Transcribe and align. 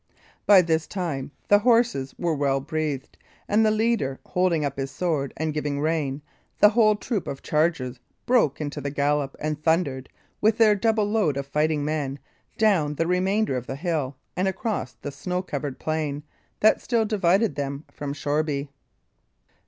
By 0.47 0.63
this 0.63 0.87
time 0.87 1.29
the 1.47 1.59
horses 1.59 2.15
were 2.17 2.33
well 2.33 2.59
breathed, 2.59 3.19
and 3.47 3.63
the 3.63 3.69
leader 3.69 4.19
holding 4.25 4.65
up 4.65 4.75
his 4.79 4.89
sword 4.89 5.31
and 5.37 5.53
giving 5.53 5.79
rein, 5.79 6.23
the 6.57 6.69
whole 6.69 6.95
troop 6.95 7.27
of 7.27 7.43
chargers 7.43 7.99
broke 8.25 8.59
into 8.59 8.81
the 8.81 8.89
gallop 8.89 9.35
and 9.39 9.61
thundered, 9.61 10.09
with 10.41 10.57
their 10.57 10.73
double 10.73 11.05
load 11.05 11.37
of 11.37 11.45
fighting 11.45 11.85
men, 11.85 12.17
down 12.57 12.95
the 12.95 13.05
remainder 13.05 13.55
of 13.55 13.67
the 13.67 13.75
hill 13.75 14.15
and 14.35 14.47
across 14.47 14.93
the 14.93 15.11
snow 15.11 15.43
covered 15.43 15.77
plain 15.77 16.23
that 16.61 16.81
still 16.81 17.05
divided 17.05 17.53
them 17.53 17.83
from 17.91 18.11
Shoreby. 18.11 18.69